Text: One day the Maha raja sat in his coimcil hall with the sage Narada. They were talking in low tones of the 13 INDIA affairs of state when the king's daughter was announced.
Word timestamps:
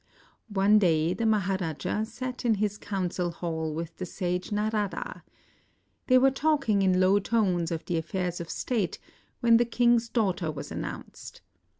One 0.49 0.79
day 0.79 1.13
the 1.13 1.27
Maha 1.27 1.59
raja 1.61 2.03
sat 2.07 2.43
in 2.43 2.55
his 2.55 2.79
coimcil 2.79 3.33
hall 3.33 3.71
with 3.75 3.97
the 3.97 4.05
sage 4.07 4.51
Narada. 4.51 5.21
They 6.07 6.17
were 6.17 6.31
talking 6.31 6.81
in 6.81 6.99
low 6.99 7.19
tones 7.19 7.69
of 7.69 7.85
the 7.85 7.93
13 7.93 7.95
INDIA 7.97 7.99
affairs 7.99 8.41
of 8.41 8.49
state 8.49 8.97
when 9.41 9.57
the 9.57 9.65
king's 9.65 10.09
daughter 10.09 10.51
was 10.51 10.71
announced. 10.71 11.41